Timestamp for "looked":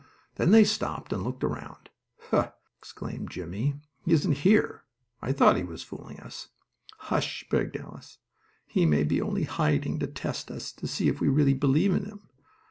1.23-1.43